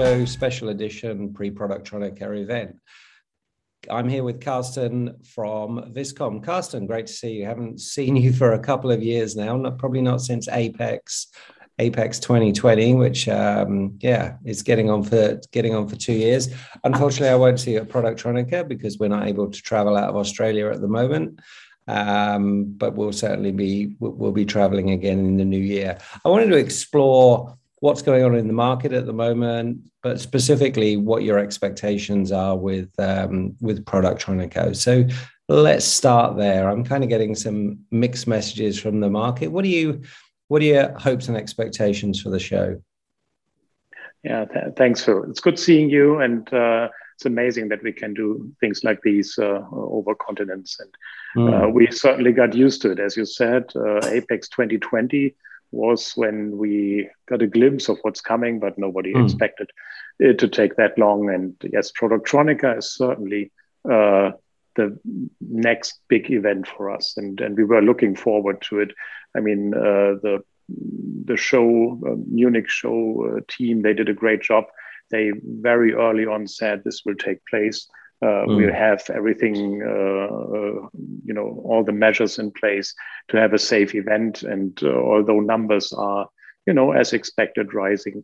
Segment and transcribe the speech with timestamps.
[0.00, 2.74] Show special edition pre Productronica event.
[3.90, 6.42] I'm here with Carsten from Viscom.
[6.42, 7.44] Carsten, great to see you.
[7.44, 11.26] Haven't seen you for a couple of years now, not, probably not since Apex,
[11.78, 16.48] Apex 2020, which um, yeah is getting on for getting on for two years.
[16.82, 20.16] Unfortunately, I won't see you at Productronica because we're not able to travel out of
[20.16, 21.40] Australia at the moment.
[21.86, 25.98] Um, but we'll certainly be we'll be traveling again in the new year.
[26.24, 30.96] I wanted to explore what's going on in the market at the moment, but specifically
[30.96, 34.76] what your expectations are with um, with Productronica.
[34.76, 35.04] So
[35.48, 36.68] let's start there.
[36.68, 39.48] I'm kind of getting some mixed messages from the market.
[39.48, 40.02] What do you
[40.48, 42.80] what are your hopes and expectations for the show?
[44.22, 45.24] Yeah, th- thanks, Phil.
[45.30, 49.38] It's good seeing you, and uh, it's amazing that we can do things like these
[49.38, 50.78] uh, over continents.
[50.78, 50.94] And
[51.36, 51.64] mm.
[51.64, 53.64] uh, we certainly got used to it, as you said.
[53.74, 55.34] Uh, Apex 2020
[55.72, 59.24] was when we got a glimpse of what's coming, but nobody mm.
[59.24, 59.70] expected
[60.18, 61.30] it to take that long.
[61.30, 63.52] And yes, Productronica is certainly
[63.88, 64.32] uh,
[64.76, 64.98] the
[65.40, 68.92] next big event for us, and and we were looking forward to it.
[69.36, 70.42] I mean, uh, the
[71.24, 74.64] the show uh, Munich show uh, team they did a great job.
[75.10, 77.88] They very early on said this will take place.
[78.22, 78.56] Uh, mm.
[78.56, 80.88] We have everything, uh, uh,
[81.24, 82.94] you know, all the measures in place
[83.28, 84.42] to have a safe event.
[84.42, 86.28] And uh, although numbers are,
[86.66, 88.22] you know, as expected, rising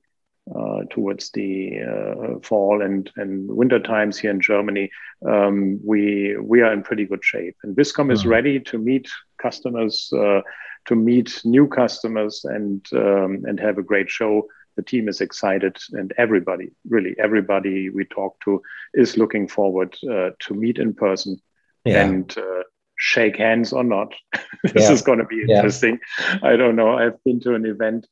[0.55, 4.91] uh, towards the uh, fall and, and winter times here in Germany,
[5.27, 7.57] um, we we are in pretty good shape.
[7.63, 8.13] And Viscom mm.
[8.13, 9.09] is ready to meet
[9.41, 15.21] customers, to meet new customers, and um, and have a great show the team is
[15.21, 18.63] excited and everybody really everybody we talk to
[18.95, 21.41] is looking forward uh, to meet in person
[21.85, 22.05] yeah.
[22.05, 22.63] and uh,
[22.99, 24.15] shake hands or not.
[24.63, 24.93] This yeah.
[24.93, 25.99] is going to be interesting.
[26.19, 26.39] Yeah.
[26.43, 26.97] i don't know.
[26.99, 28.07] I've been to an event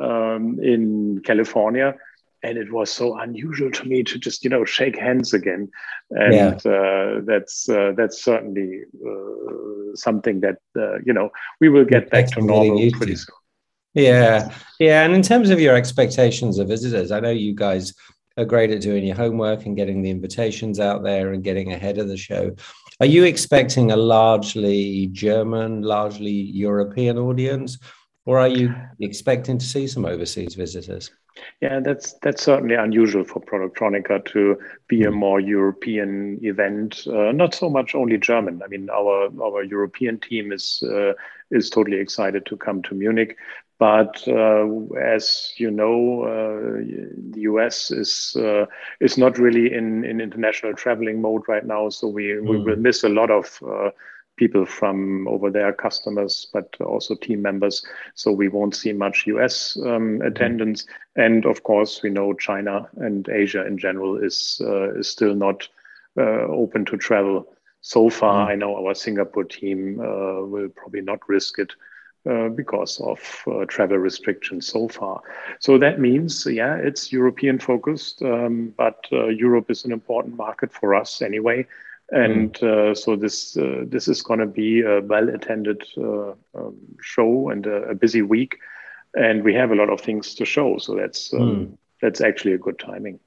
[0.00, 1.94] um, in california
[2.42, 5.68] and it was so unusual to me to just you know shake hands again.
[6.10, 12.10] And uh, that's uh, that's certainly uh, something that uh, you know we will get
[12.10, 13.34] back to normal pretty soon
[13.94, 15.04] yeah, yeah.
[15.04, 17.94] And in terms of your expectations of visitors, I know you guys
[18.36, 21.98] are great at doing your homework and getting the invitations out there and getting ahead
[21.98, 22.54] of the show.
[23.00, 27.78] Are you expecting a largely German, largely European audience,
[28.24, 31.10] or are you expecting to see some overseas visitors?
[31.60, 35.16] Yeah, that's that's certainly unusual for Productronica to be a hmm.
[35.16, 37.06] more European event.
[37.06, 38.62] Uh, not so much only German.
[38.62, 41.12] I mean, our our European team is uh,
[41.50, 43.36] is totally excited to come to Munich.
[43.78, 44.66] But uh,
[45.00, 46.82] as you know, uh,
[47.30, 48.66] the US is uh,
[49.00, 51.88] is not really in, in international traveling mode right now.
[51.88, 52.48] So we, mm.
[52.48, 53.90] we will miss a lot of uh,
[54.36, 57.84] people from over there, customers, but also team members.
[58.14, 60.82] So we won't see much US um, attendance.
[60.82, 61.24] Mm.
[61.24, 65.68] And of course, we know China and Asia in general is uh, is still not
[66.18, 67.46] uh, open to travel.
[67.80, 68.50] So far, mm.
[68.50, 71.74] I know our Singapore team will probably not risk it.
[72.26, 75.22] Uh, because of uh, travel restrictions so far.
[75.60, 80.72] So that means, yeah, it's European focused, um, but uh, Europe is an important market
[80.72, 81.64] for us anyway.
[82.10, 82.96] And mm.
[82.96, 83.56] so this
[83.86, 88.58] this is going to be a well attended um, show and a, a, busy week,
[89.14, 90.76] and we have a lot of things to show.
[90.78, 91.78] So that's um, mm.
[92.02, 93.20] that's actually a good timing.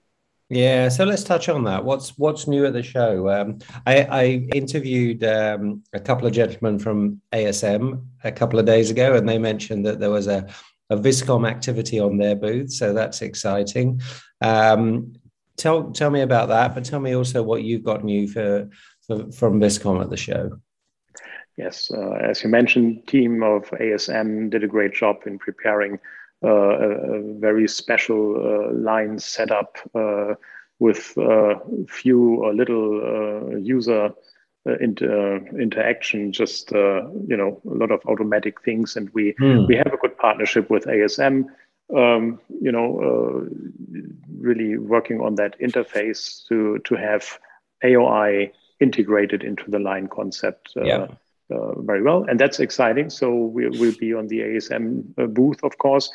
[0.51, 1.85] Yeah, so let's touch on that.
[1.85, 3.29] What's what's new at the show?
[3.29, 8.91] Um, I, I, interviewed um, a couple of gentlemen from ASM a couple of days
[8.91, 10.45] ago, and they mentioned that there was a,
[10.89, 14.01] a Viscom activity on their booth, so that's exciting.
[14.41, 15.13] Um,
[15.55, 18.69] tell tell me about that, but tell me also what you've got new for,
[19.07, 20.59] for from Viscom at the show.
[21.57, 25.97] Yes, uh, as you mentioned, team of ASM did a great job in preparing
[26.41, 30.35] a, a, very special uh, line setup uh,
[30.79, 31.15] with
[31.87, 34.11] few or little user
[34.79, 36.31] inter, interaction.
[36.31, 39.67] Just you know, a lot of automatic things, and we mm.
[39.67, 41.45] we have a good partnership with ASM.
[41.95, 43.99] Um, you know, uh,
[44.39, 47.37] really working on that interface to to have
[47.83, 51.07] AOI integrated into the line concept uh, yeah.
[51.51, 53.09] Uh, very well, and that's exciting.
[53.09, 56.09] So we will be on the ASM uh, booth, of course.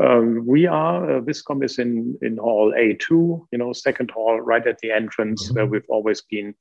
[0.00, 3.10] Um, we are uh, Viscom is in in hall A2,
[3.52, 5.54] you know, second hall, right at the entrance mm-hmm.
[5.54, 6.54] where we've always been,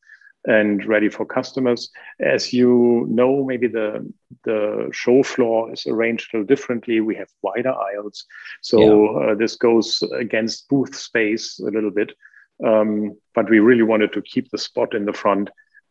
[0.45, 1.89] and ready for customers.
[2.19, 4.11] As you know, maybe the
[4.43, 6.99] the show floor is arranged a little differently.
[7.01, 8.25] We have wider aisles,
[8.61, 9.31] so yeah.
[9.31, 12.11] uh, this goes against booth space a little bit.
[12.63, 15.49] Um, but we really wanted to keep the spot in the front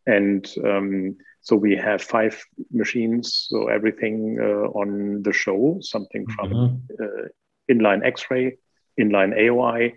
[0.08, 1.17] and um,
[1.48, 7.02] so we have five machines, so everything uh, on the show, something from mm-hmm.
[7.02, 7.28] uh,
[7.72, 8.58] inline X-ray,
[9.00, 9.94] inline AOI,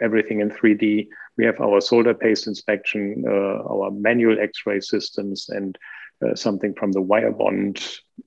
[0.00, 1.08] everything in 3D.
[1.36, 5.76] We have our solder paste inspection, uh, our manual X-ray systems, and
[6.24, 7.76] uh, something from the wire bond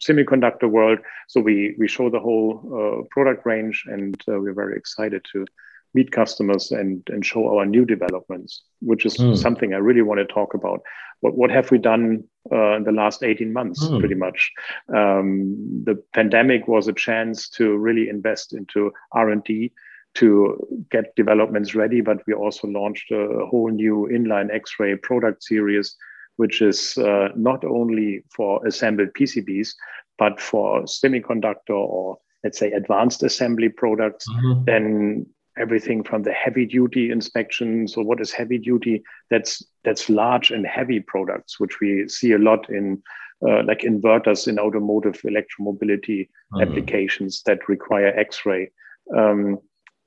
[0.07, 0.99] semiconductor world.
[1.27, 5.47] So we we show the whole uh, product range, and uh, we're very excited to
[5.93, 9.37] meet customers and and show our new developments, which is mm.
[9.37, 10.81] something I really want to talk about.
[11.21, 13.83] What what have we done uh, in the last 18 months?
[13.83, 13.99] Mm.
[13.99, 14.51] Pretty much,
[14.95, 19.71] um, the pandemic was a chance to really invest into R and D
[20.15, 20.57] to
[20.91, 25.95] get developments ready, but we also launched a whole new inline X-ray product series
[26.39, 29.73] which is uh, not only for assembled PCBs,
[30.17, 34.63] but for semiconductor or let's say advanced assembly products, mm-hmm.
[34.63, 35.25] then
[35.57, 37.87] everything from the heavy duty inspection.
[37.87, 39.03] So what is heavy duty?
[39.29, 43.01] That's that's large and heavy products, which we see a lot in
[43.47, 46.61] uh, like inverters in automotive electromobility mm-hmm.
[46.61, 48.71] applications that require X-ray.
[49.15, 49.59] Um,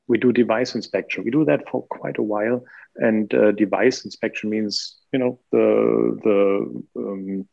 [0.08, 1.24] we do device inspection.
[1.24, 2.64] We do that for quite a while,
[2.96, 7.48] and uh, device inspection means you know the the um,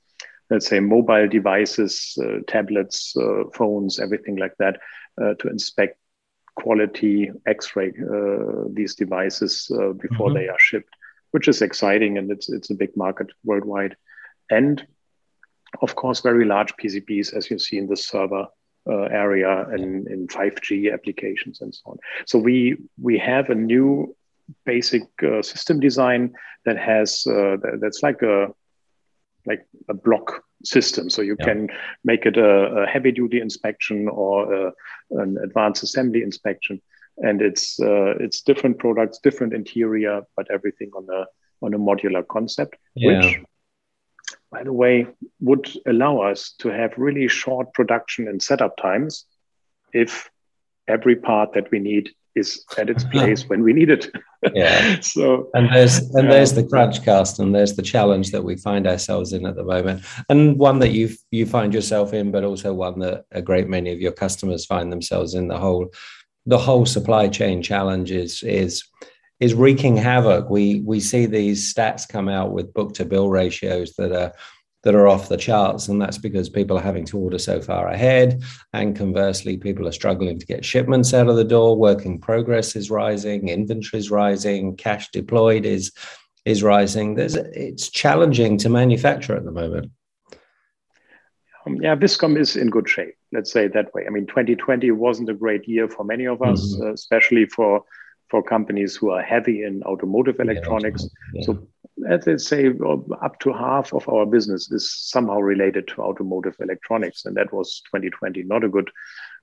[0.50, 4.80] let's say mobile devices, uh, tablets, uh, phones, everything like that,
[5.22, 5.99] uh, to inspect
[6.62, 10.38] quality X-ray uh, these devices uh, before mm-hmm.
[10.38, 10.94] they are shipped,
[11.32, 13.96] which is exciting and it's it's a big market worldwide,
[14.50, 14.86] and
[15.82, 18.46] of course very large PCBs as you see in the server
[18.90, 21.98] uh, area and in 5G applications and so on.
[22.26, 24.16] So we we have a new
[24.66, 26.34] basic uh, system design
[26.66, 28.48] that has uh, that's like a
[29.46, 31.10] like a block system.
[31.10, 31.46] So you yeah.
[31.46, 31.70] can
[32.04, 34.74] make it a, a, heavy duty inspection or a,
[35.12, 36.82] an advanced assembly inspection,
[37.18, 41.26] and it's uh, it's different products, different interior, but everything on a
[41.62, 43.20] on a modular concept, yeah.
[43.20, 43.40] which
[44.52, 45.08] by the way
[45.40, 49.26] would allow us to have really short production and setup times
[49.94, 50.30] if
[50.88, 54.12] every part that we need is at its place when we need it.
[54.54, 55.00] Yeah.
[55.02, 58.88] So and there's and there's the crunch cast and there's the challenge that we find
[58.88, 62.74] ourselves in at the moment, and one that you you find yourself in, but also
[62.74, 65.48] one that a great many of your customers find themselves in.
[65.48, 65.92] The whole
[66.46, 68.84] the whole supply chain challenge is is
[69.40, 70.50] is wreaking havoc.
[70.50, 74.34] We we see these stats come out with book to bill ratios that are
[74.84, 75.88] that are off the charts.
[75.88, 78.44] And that's because people are having to order so far ahead.
[78.74, 81.78] And conversely, people are struggling to get shipments out of the door.
[81.78, 85.92] Work in progress is rising, inventory is rising, cash deployed is,
[86.46, 87.16] is rising.
[87.16, 89.92] There's, it's challenging to manufacture at the moment.
[91.66, 93.16] Um, yeah, Viscom is in good shape.
[93.34, 94.06] Let's say it that way.
[94.08, 96.88] I mean, 2020 wasn't a great year for many of us, mm-hmm.
[96.88, 97.84] uh, especially for
[98.30, 101.04] for companies who are heavy in automotive electronics.
[101.34, 101.46] Yeah, yeah.
[101.46, 101.68] So
[102.08, 102.72] let's say
[103.22, 107.82] up to half of our business is somehow related to automotive electronics, and that was
[107.86, 108.44] 2020.
[108.44, 108.90] Not a good,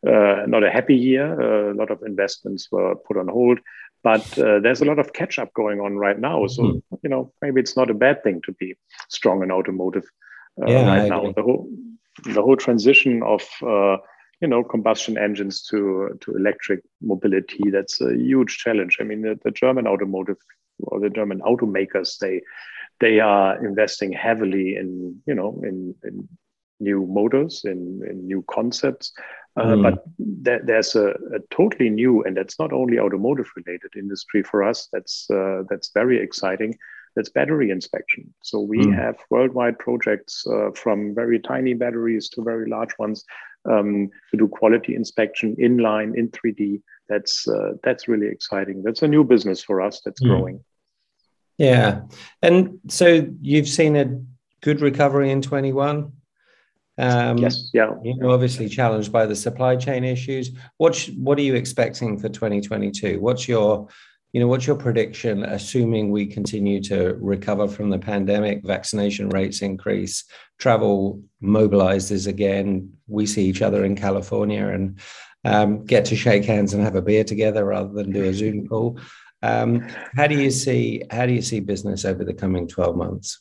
[0.06, 1.40] uh, not a happy year.
[1.40, 3.58] Uh, a lot of investments were put on hold,
[4.02, 6.46] but uh, there's a lot of catch up going on right now.
[6.46, 6.96] So mm-hmm.
[7.02, 8.76] you know maybe it's not a bad thing to be
[9.08, 10.04] strong in automotive
[10.62, 11.32] uh, yeah, right now.
[11.32, 11.68] The whole
[12.24, 13.98] the whole transition of uh,
[14.40, 19.38] you know combustion engines to to electric mobility that's a huge challenge i mean the,
[19.44, 20.36] the, german automotive
[20.78, 22.40] or the german automakers they
[23.00, 26.28] they are investing heavily in you know in, in
[26.78, 29.12] new motors in, in new concepts
[29.56, 29.82] uh, mm.
[29.82, 34.62] but there, there's a, a, totally new and that's not only automotive related industry for
[34.62, 36.76] us that's uh, that's very exciting
[37.14, 38.94] that's battery inspection so we mm.
[38.94, 43.24] have worldwide projects uh, from very tiny batteries to very large ones
[43.66, 46.82] um, to do quality inspection inline in 3D.
[47.08, 48.82] That's uh, that's really exciting.
[48.82, 50.00] That's a new business for us.
[50.04, 50.28] That's mm.
[50.28, 50.64] growing.
[51.58, 52.02] Yeah,
[52.42, 54.20] and so you've seen a
[54.60, 56.12] good recovery in 21.
[56.98, 57.70] Um, yes.
[57.74, 57.92] Yeah.
[58.02, 60.50] You're obviously challenged by the supply chain issues.
[60.78, 63.20] What what are you expecting for 2022?
[63.20, 63.88] What's your
[64.32, 69.62] you know, what's your prediction, assuming we continue to recover from the pandemic, vaccination rates
[69.62, 70.24] increase,
[70.58, 74.98] travel mobilizes again, we see each other in California and
[75.46, 78.66] um, get to shake hands and have a beer together rather than do a Zoom
[78.66, 78.98] call.
[79.42, 79.86] Um,
[80.16, 83.40] how do you see how do you see business over the coming 12 months?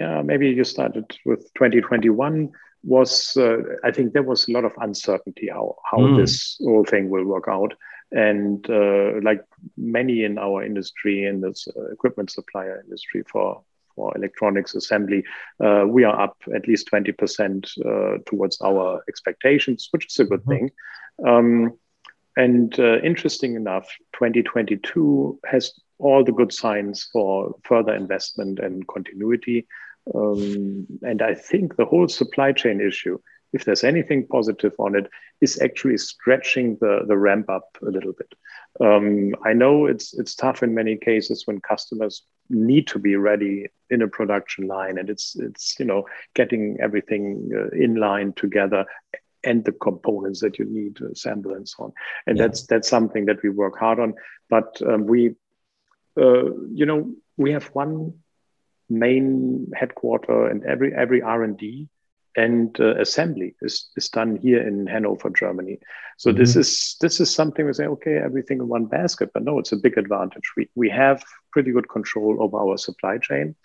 [0.00, 2.52] Yeah, maybe you started with 2021
[2.84, 6.16] was uh, I think there was a lot of uncertainty how how mm.
[6.16, 7.74] this whole thing will work out
[8.12, 9.42] and uh, like
[9.76, 13.62] many in our industry in this uh, equipment supplier industry for
[13.96, 15.24] for electronics assembly
[15.64, 20.40] uh, we are up at least 20% uh, towards our expectations which is a good
[20.42, 20.50] mm-hmm.
[20.50, 20.70] thing
[21.26, 21.72] um,
[22.36, 29.66] and uh, interesting enough 2022 has all the good signs for further investment and continuity
[30.14, 33.18] um, and i think the whole supply chain issue
[33.52, 35.08] if there's anything positive on it,
[35.40, 38.34] is actually stretching the, the ramp up a little bit.
[38.80, 43.66] Um, I know it's it's tough in many cases when customers need to be ready
[43.90, 48.86] in a production line, and it's it's you know getting everything uh, in line together
[49.44, 51.92] and the components that you need to assemble and so on.
[52.26, 52.46] And yeah.
[52.46, 54.14] that's that's something that we work hard on.
[54.50, 55.34] But um, we,
[56.20, 58.14] uh, you know, we have one
[58.88, 61.88] main headquarter, and every every R and D
[62.36, 65.78] and uh, assembly is, is done here in Hanover, Germany.
[66.18, 66.38] So mm-hmm.
[66.38, 69.72] this is this is something we say, okay, everything in one basket, but no, it's
[69.72, 70.44] a big advantage.
[70.56, 73.56] We we have pretty good control over our supply chain.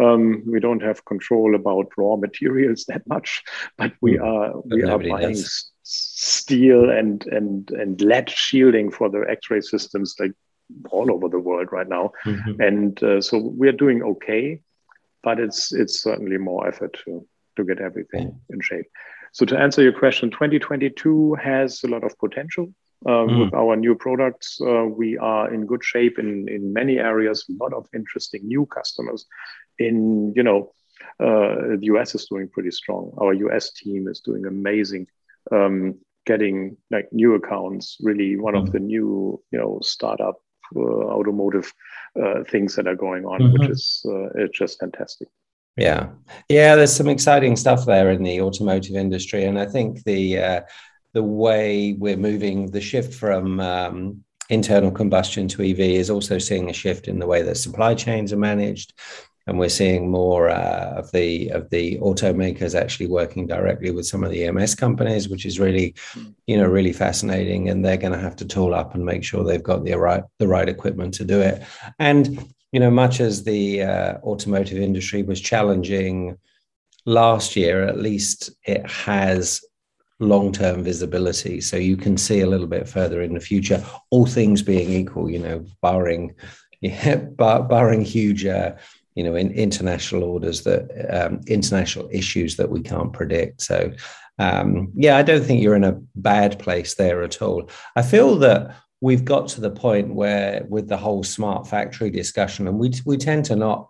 [0.00, 3.42] Um, we don't have control about raw materials that much,
[3.78, 4.24] but we mm.
[4.24, 5.70] are but we are buying does.
[5.82, 10.32] steel and and and lead shielding for the X-ray systems like
[10.90, 12.60] all over the world right now, mm-hmm.
[12.60, 14.60] and uh, so we're doing okay,
[15.22, 18.54] but it's it's certainly more effort to to get everything yeah.
[18.54, 18.86] in shape.
[19.32, 22.72] So to answer your question, 2022 has a lot of potential.
[23.04, 23.44] Uh, mm.
[23.44, 27.44] With our new products, uh, we are in good shape in, in many areas.
[27.48, 29.26] A lot of interesting new customers.
[29.78, 30.72] In you know,
[31.18, 33.12] uh, the US is doing pretty strong.
[33.18, 35.08] Our US team is doing amazing,
[35.50, 37.96] um, getting like new accounts.
[38.00, 38.62] Really, one mm.
[38.62, 40.36] of the new you know startup
[40.76, 41.72] uh, automotive
[42.22, 43.52] uh, things that are going on, mm-hmm.
[43.52, 45.28] which is uh, it's just fantastic.
[45.76, 46.10] Yeah,
[46.48, 46.76] yeah.
[46.76, 50.60] There's some exciting stuff there in the automotive industry, and I think the uh,
[51.14, 56.68] the way we're moving, the shift from um, internal combustion to EV is also seeing
[56.68, 58.92] a shift in the way that supply chains are managed,
[59.46, 64.24] and we're seeing more uh, of the of the automakers actually working directly with some
[64.24, 65.94] of the EMS companies, which is really,
[66.46, 67.70] you know, really fascinating.
[67.70, 70.22] And they're going to have to tool up and make sure they've got the right
[70.38, 71.62] the right equipment to do it.
[71.98, 76.36] And you know, much as the uh, automotive industry was challenging
[77.04, 79.62] last year, at least it has
[80.18, 81.60] long term visibility.
[81.60, 85.30] So you can see a little bit further in the future, all things being equal,
[85.30, 86.34] you know, barring,
[86.80, 88.44] yeah, bar, barring huge.
[88.46, 88.72] Uh,
[89.14, 93.60] you know, in international orders that um, international issues that we can't predict.
[93.60, 93.92] So,
[94.38, 97.68] um, yeah, I don't think you're in a bad place there at all.
[97.94, 102.68] I feel that we've got to the point where with the whole smart factory discussion
[102.68, 103.88] and we, we tend to not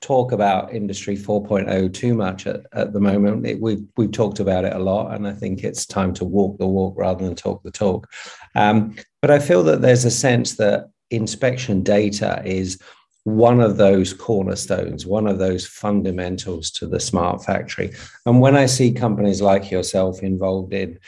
[0.00, 4.66] talk about industry 4.0 too much at, at the moment it, we've, we've talked about
[4.66, 7.62] it a lot and i think it's time to walk the walk rather than talk
[7.62, 8.08] the talk
[8.54, 12.78] um, but i feel that there's a sense that inspection data is
[13.24, 17.90] one of those cornerstones, one of those fundamentals to the smart factory.
[18.26, 20.98] And when I see companies like yourself involved in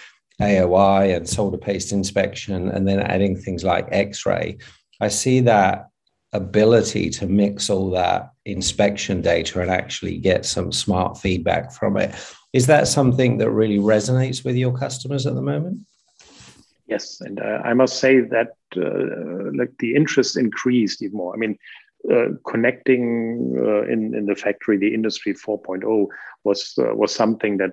[0.40, 4.58] AOI and solder paste inspection, and then adding things like X ray,
[5.00, 5.88] I see that
[6.32, 12.14] ability to mix all that inspection data and actually get some smart feedback from it.
[12.52, 15.80] Is that something that really resonates with your customers at the moment?
[16.86, 21.34] Yes, and uh, I must say that uh, like the interest increased even more.
[21.34, 21.58] I mean,
[22.12, 26.06] uh, connecting uh, in in the factory the industry 4.0
[26.44, 27.72] was uh, was something that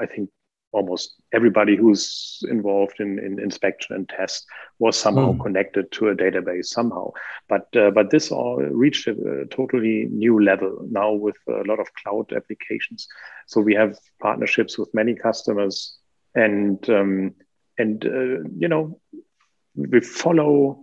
[0.00, 0.30] I think
[0.74, 4.44] almost everybody who's involved in, in inspection and test
[4.80, 5.40] was somehow mm.
[5.40, 7.12] connected to a database somehow.
[7.48, 11.94] But uh, but this all reached a, totally new level now with a lot of
[11.94, 13.06] cloud applications.
[13.46, 15.96] So we have partnerships with many customers,
[16.34, 17.34] and um,
[17.78, 19.00] and uh, you know
[19.74, 20.80] we follow.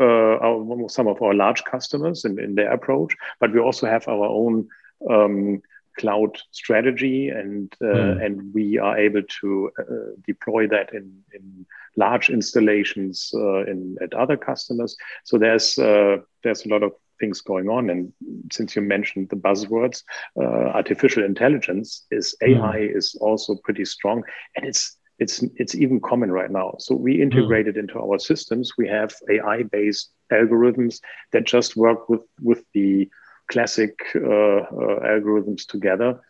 [0.00, 4.06] Uh, our, some of our large customers in, in their approach, but we also have
[4.06, 4.68] our own
[5.10, 5.60] um,
[5.98, 8.24] cloud strategy, and uh, mm.
[8.24, 9.84] and we are able to uh,
[10.26, 14.96] deploy that in in large installations uh, in at other customers.
[15.24, 17.90] So there's there's a lot of things going on.
[17.90, 18.12] And
[18.52, 20.02] since you mentioned the buzzwords,
[20.40, 22.96] uh, artificial intelligence is AI mm.
[22.96, 24.22] is also pretty strong,
[24.56, 26.74] and it's it's it's even common right now.
[26.78, 27.70] So we integrate mm.
[27.70, 28.72] it into our systems.
[28.78, 31.00] We have AI based algorithms
[31.32, 33.08] that just work with with the
[33.48, 36.20] classic uh, uh, algorithms together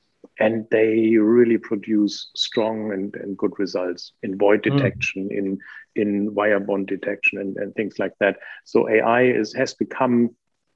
[0.41, 4.77] and they really produce strong and, and good results in void hmm.
[4.77, 5.39] detection mm.
[5.39, 5.59] in
[5.95, 10.35] in wire bond detection and, and things like that so ai is has become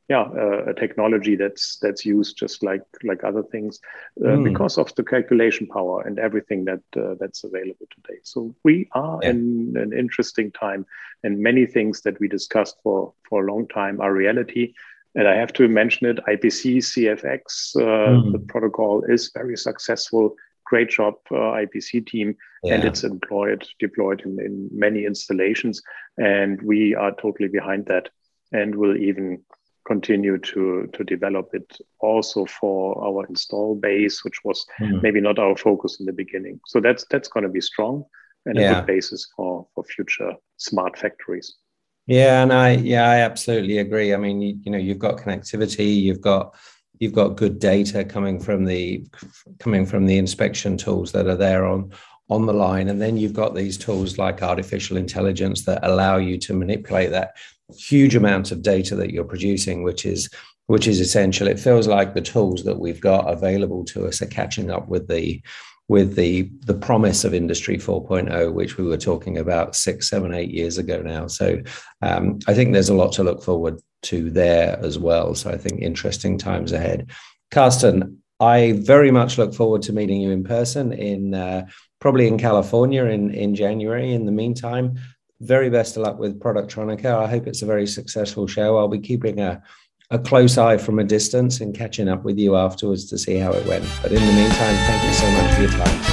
[0.08, 3.80] yeah uh, a technology that's that's used just like like other things
[4.24, 4.44] uh, mm.
[4.44, 9.18] because of the calculation power and everything that uh, that's available today so we are
[9.22, 9.30] yeah.
[9.30, 10.84] in an interesting time
[11.22, 14.74] and many things that we discussed for for a long time are reality
[15.14, 18.32] and I have to mention it, IPC CFX, uh, mm.
[18.32, 20.34] the protocol is very successful.
[20.64, 22.74] Great job, uh, IPC team, yeah.
[22.74, 25.82] and it's employed, deployed in, in many installations.
[26.16, 28.08] And we are totally behind that
[28.52, 29.42] and will even
[29.86, 35.02] continue to, to develop it also for our install base, which was mm.
[35.02, 36.60] maybe not our focus in the beginning.
[36.66, 38.04] So that's that's going to be strong.
[38.46, 41.54] and a good basis for for future smart factories.
[42.06, 44.12] Yeah, and I yeah I absolutely agree.
[44.12, 46.54] I mean, you, you know, you've got connectivity, you've got
[46.98, 49.04] you've got good data coming from the
[49.58, 51.90] coming from the inspection tools that are there on
[52.30, 56.38] on the line and then you've got these tools like artificial intelligence that allow you
[56.38, 57.36] to manipulate that
[57.76, 60.30] huge amount of data that you're producing which is
[60.66, 64.26] which is essential it feels like the tools that we've got available to us are
[64.26, 65.42] catching up with the
[65.88, 70.50] with the the promise of industry 4.0 which we were talking about six seven eight
[70.50, 71.26] years ago now.
[71.26, 71.60] So
[72.00, 75.34] um, i think there's a lot to look forward to there as well.
[75.34, 77.10] So i think interesting times ahead.
[77.50, 81.66] Carsten i very much look forward to meeting you in person in uh,
[82.00, 84.12] probably in california in in january.
[84.12, 84.98] In the meantime
[85.42, 87.16] very best of luck with productronica.
[87.16, 88.78] I hope it's a very successful show.
[88.78, 89.60] I'll be keeping a
[90.12, 93.50] a close eye from a distance and catching up with you afterwards to see how
[93.50, 93.84] it went.
[94.02, 96.11] But in the meantime, thank you so much for your time.